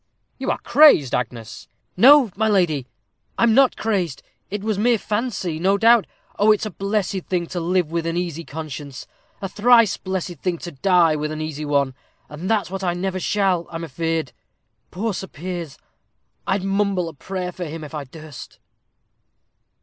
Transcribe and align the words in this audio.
"You 0.39 0.49
are 0.49 0.57
crazed, 0.57 1.13
Agnes." 1.13 1.67
"No, 1.95 2.31
my 2.35 2.49
lady, 2.49 2.87
I'm 3.37 3.53
not 3.53 3.75
crazed; 3.77 4.23
it 4.49 4.63
was 4.63 4.79
mere 4.79 4.97
fancy, 4.97 5.59
no 5.59 5.77
doubt. 5.77 6.07
Oh, 6.39 6.51
it's 6.51 6.65
a 6.65 6.71
blessed 6.71 7.25
thing 7.27 7.45
to 7.49 7.59
live 7.59 7.91
with 7.91 8.07
an 8.07 8.17
easy 8.17 8.43
conscience 8.43 9.05
a 9.43 9.47
thrice 9.47 9.97
blessed 9.97 10.37
thing 10.39 10.57
to 10.57 10.71
die 10.71 11.15
with 11.15 11.31
an 11.31 11.39
easy 11.39 11.65
one, 11.65 11.93
and 12.29 12.49
that's 12.49 12.71
what 12.71 12.83
I 12.83 12.95
never 12.95 13.19
shall, 13.19 13.67
I'm 13.69 13.83
afeard. 13.83 14.33
Poor 14.89 15.13
Sir 15.13 15.27
Piers! 15.27 15.77
I'd 16.47 16.63
mumble 16.63 17.07
a 17.07 17.13
prayer 17.13 17.51
for 17.51 17.65
him, 17.65 17.83
if 17.83 17.93
I 17.93 18.05
durst." 18.05 18.57